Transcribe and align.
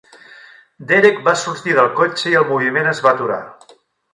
Derek 0.91 1.19
va 1.27 1.35
sortir 1.41 1.77
del 1.81 1.91
cotxe 2.01 2.33
i 2.33 2.41
el 2.43 2.49
moviment 2.55 2.91
es 2.95 3.07
va 3.07 3.13
aturar. 3.17 3.41